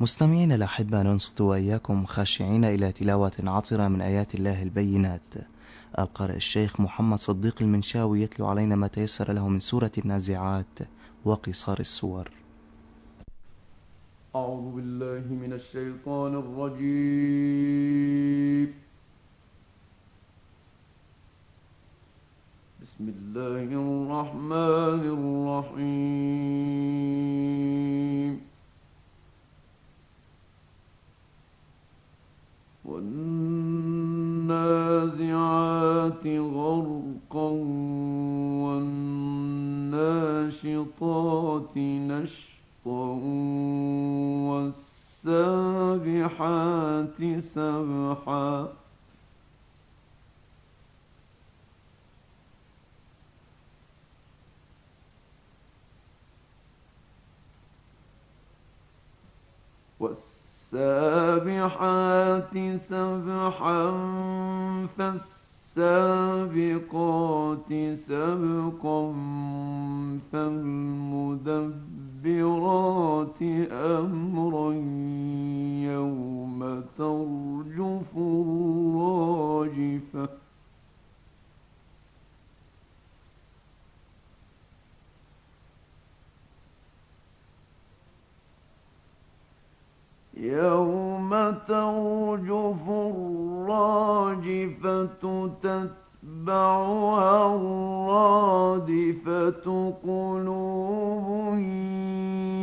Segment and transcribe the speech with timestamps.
[0.00, 5.34] مستمعين الأحبة ننصت وإياكم خاشعين إلى تلاوة عطرة من آيات الله البينات.
[5.98, 10.78] القارئ الشيخ محمد صديق المنشاوي يتلو علينا ما تيسر له من سورة النازعات
[11.24, 12.30] وقصار السور.
[14.36, 17.54] أعوذ بالله من الشيطان الرجيم.
[22.82, 26.08] بسم الله الرحمن الرحيم.
[32.88, 34.48] والنازعات
[36.26, 37.50] غرقا
[38.64, 40.16] والناشطات
[41.76, 43.08] نشطا
[44.48, 45.98] والسابحات
[47.40, 48.68] سبحا
[60.00, 60.37] والسابحات
[60.70, 62.40] سبحا
[64.96, 69.14] فالسابقات سبقا
[70.32, 71.72] فالمدبرات
[73.72, 74.72] أمرا
[75.92, 76.60] يوم
[76.98, 80.28] ترجف الراجفة
[90.48, 91.30] يوم
[91.68, 92.84] ترجف
[93.68, 95.22] الراجفة
[95.62, 99.66] تتبعها الرادفة
[100.04, 101.58] قلوب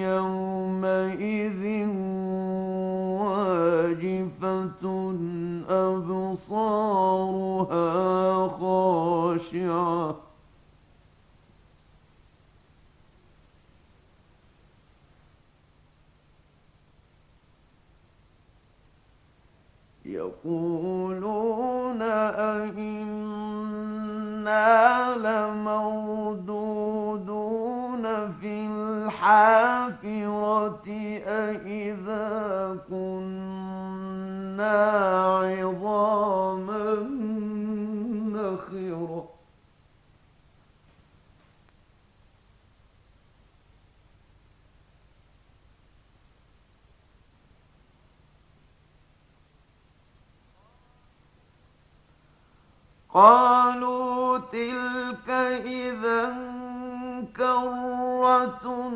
[0.00, 1.62] يومئذ
[53.14, 55.30] قالوا تلك
[55.66, 56.32] إذا
[57.36, 58.90] كرة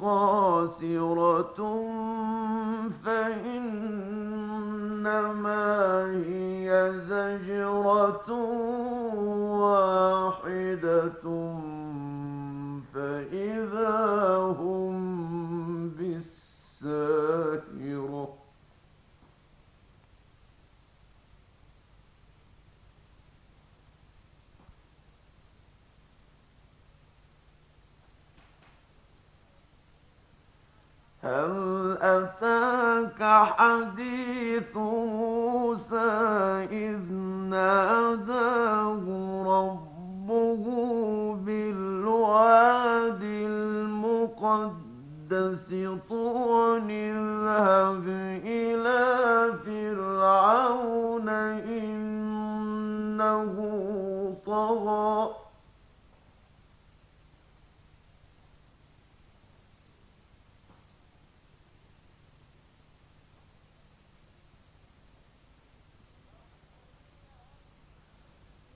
[0.00, 1.60] خاسرة
[3.04, 4.06] فإنما
[6.26, 8.30] هي زجرة
[9.60, 11.24] واحدة
[12.94, 13.96] فإذا
[14.60, 14.98] هم
[15.88, 17.17] بالساهرة
[31.28, 33.20] هل أتاك
[33.56, 36.10] حديث موسى
[36.72, 37.12] إذ
[37.50, 39.04] ناداه
[39.46, 40.64] ربه
[41.46, 44.78] بالواد المقدس
[46.08, 48.08] طوى اذهب
[48.44, 49.02] إلى
[49.66, 51.07] فرعون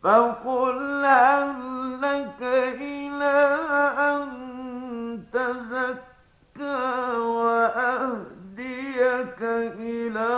[0.03, 2.43] فقل هل لك
[2.81, 3.57] إلى
[3.99, 4.29] أن
[5.33, 8.63] تزكى وأهديك
[9.79, 10.29] إلى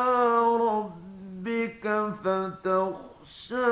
[0.60, 1.84] ربك
[2.24, 3.66] فتخشى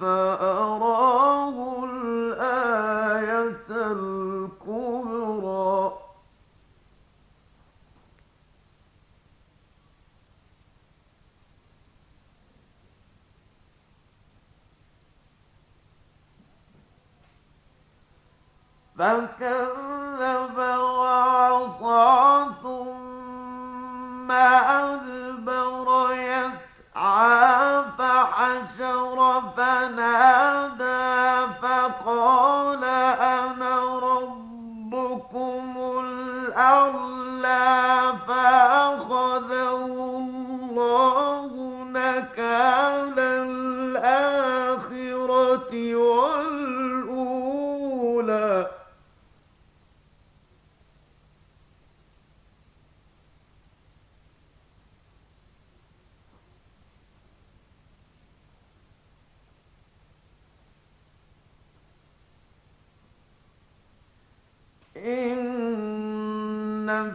[0.00, 3.66] فأراه الآية
[4.50, 5.60] الكبرى.
[19.00, 19.89] فكذب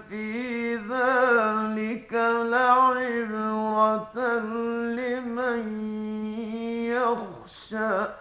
[0.09, 2.13] في ذلك
[2.51, 4.17] لعبرة
[4.97, 5.63] لمن
[6.91, 8.14] يخشى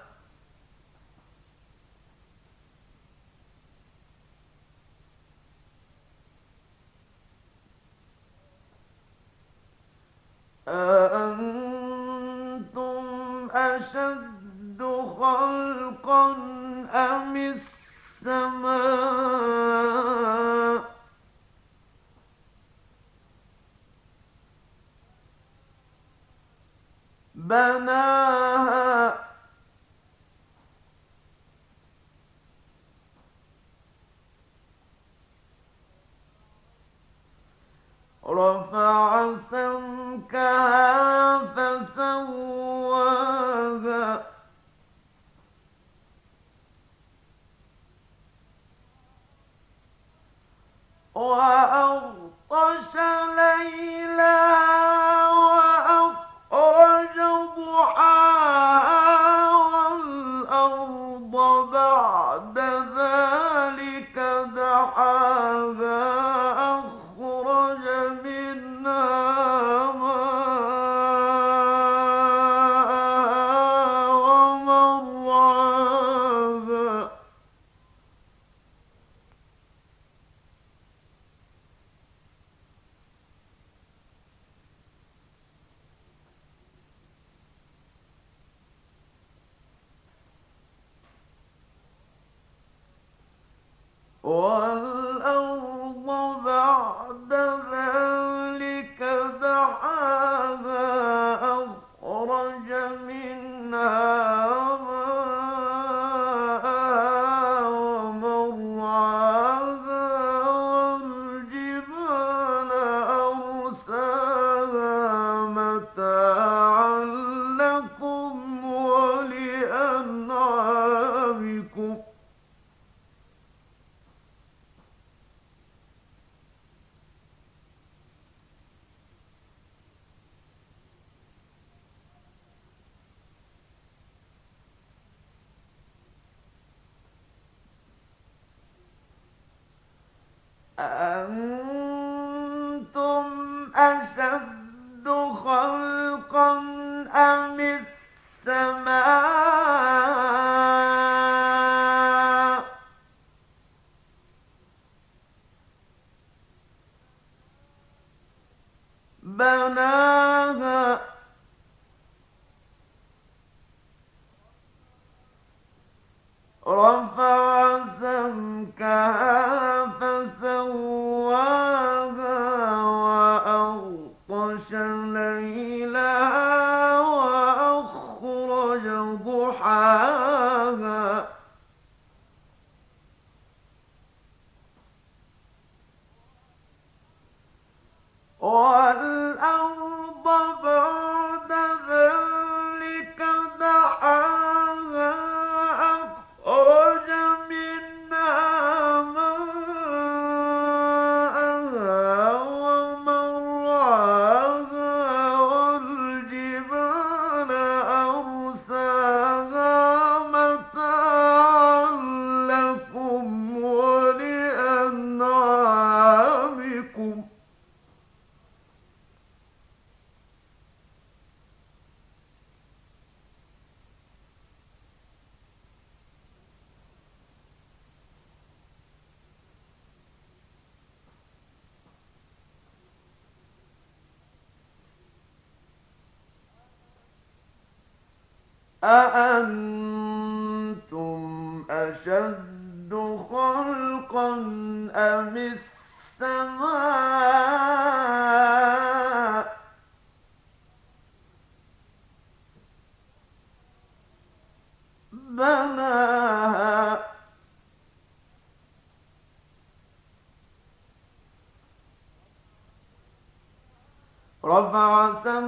[265.24, 265.40] رفع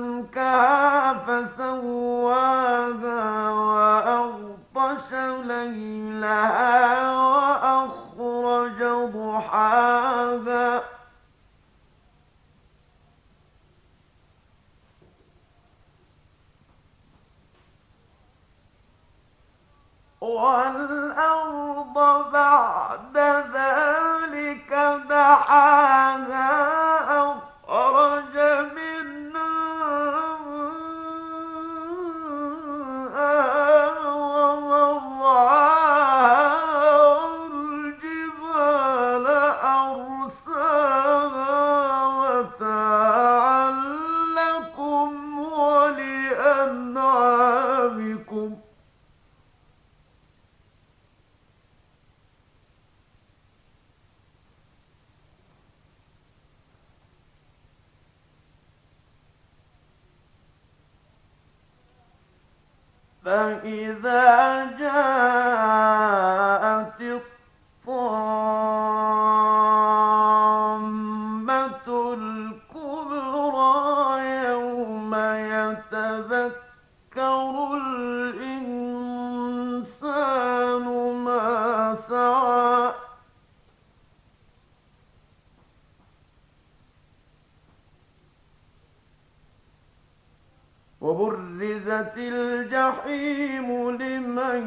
[91.86, 94.62] وبرزت الجحيم لمن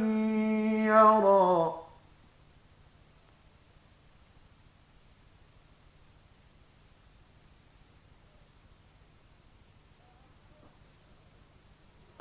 [0.85, 1.75] يرى.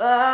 [0.00, 0.27] Uh...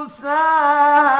[0.00, 1.19] مرساها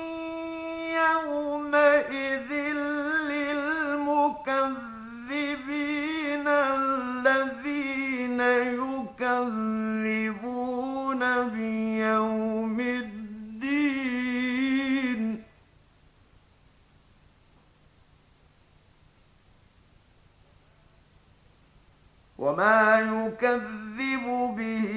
[23.41, 24.87] يكذب به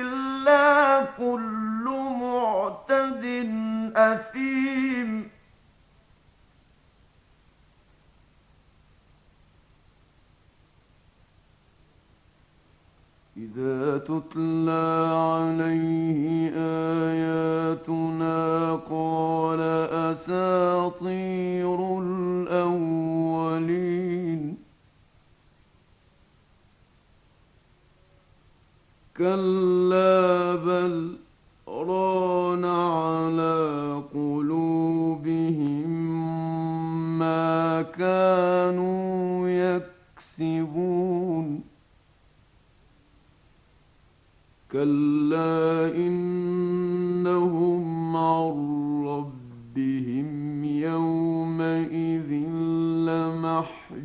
[0.00, 1.84] إلا كل
[2.20, 3.24] معتد
[3.96, 5.28] أثيم.
[13.36, 14.86] إذا تتلى
[15.34, 16.50] عليه
[17.10, 18.40] آياتنا
[18.90, 19.60] قال
[20.12, 21.80] أساطير
[29.16, 31.16] كلا بل
[31.68, 35.90] ران على قلوبهم
[37.18, 41.64] ما كانوا يكسبون.
[44.72, 47.84] كلا إنهم
[48.16, 52.30] عن ربهم يومئذ
[53.06, 54.03] لمحجوبون.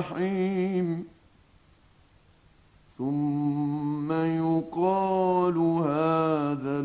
[0.00, 1.04] الجحيم
[2.98, 6.80] ثم يقال هذا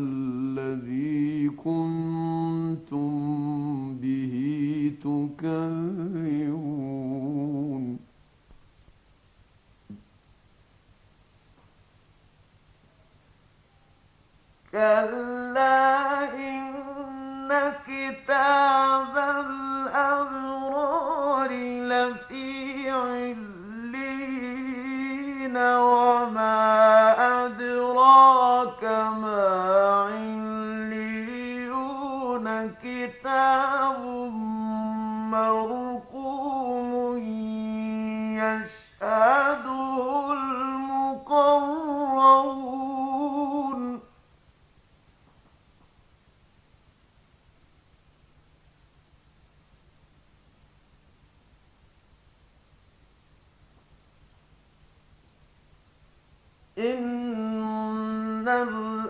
[56.78, 58.48] إن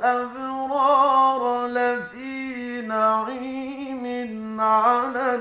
[0.06, 0.86] الأبرار
[1.66, 5.34] لفي نعيم على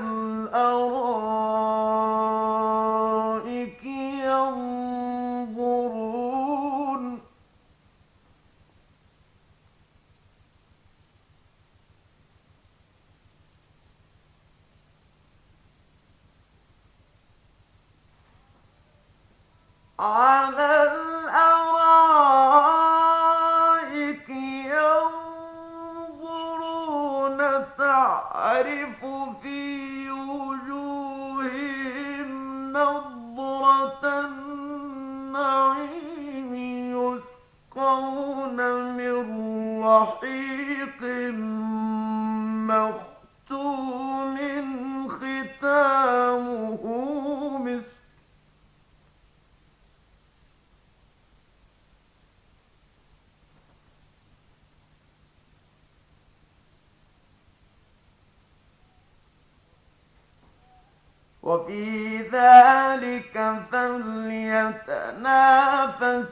[40.26, 41.02] رحيق
[42.70, 44.38] مختوم
[45.08, 46.84] ختامه
[61.46, 63.36] وفي ذلك
[63.72, 65.06] فليتنافس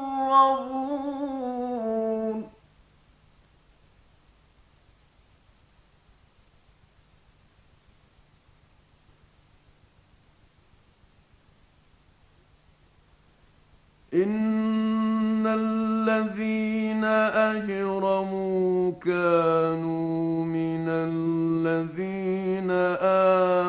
[14.15, 22.71] إن الذين أجرموا كانوا من الذين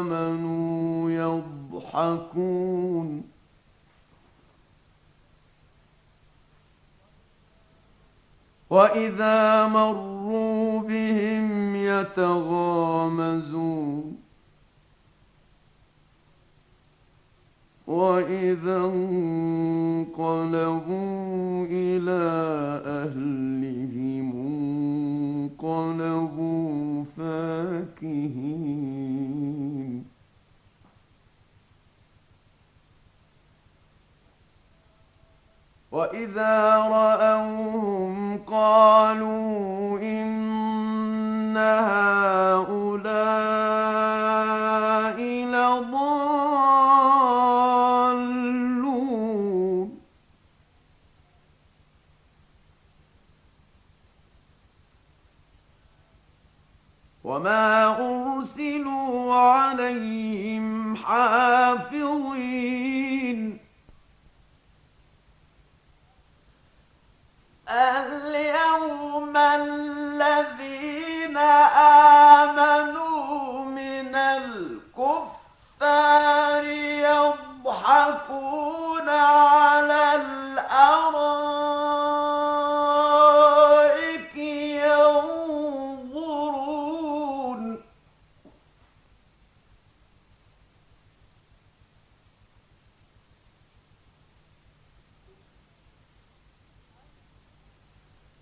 [0.02, 3.24] آمنوا يضحكون
[8.70, 13.40] وإذا مروا بهم يتغامزون
[17.90, 20.16] وإذا انقلبوا
[21.66, 22.22] إلى
[22.86, 24.32] أهلهم
[25.62, 28.70] انقلبوا فاكهين
[35.92, 37.69] وإذا رأوهم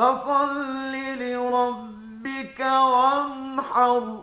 [0.00, 4.22] فصل لربك وانحر.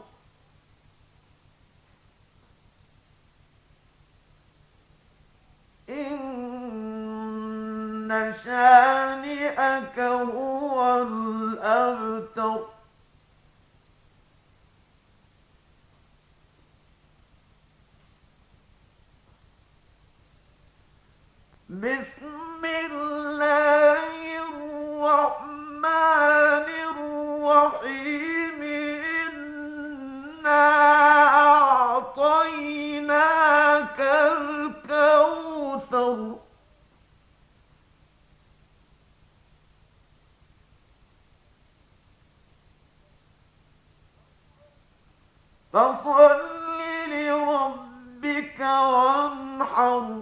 [5.89, 7.13] إن
[8.43, 12.65] شانئك هو الأبتر.
[21.69, 23.76] بسم الله
[45.73, 46.41] فصل
[47.07, 50.21] لربك وانحر.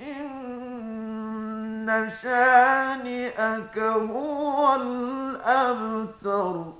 [0.00, 6.72] إن شانئك هو الأبتر.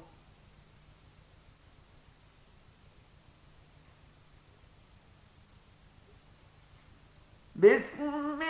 [7.57, 8.41] بسم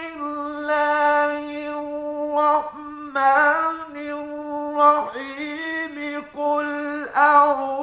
[7.30, 7.79] قل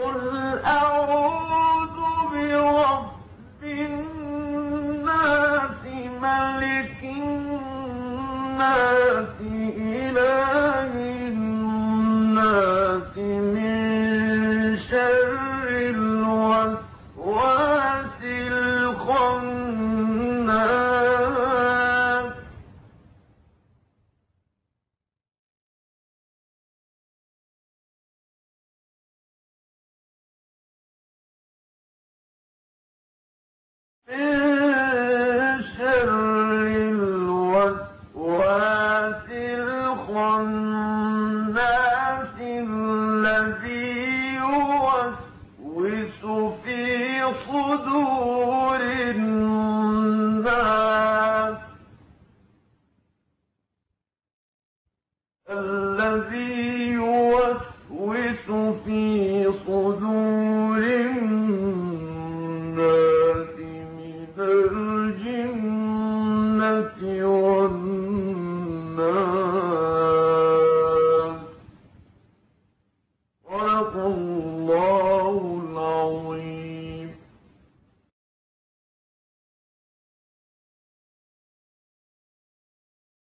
[0.00, 1.29] قل أعوذ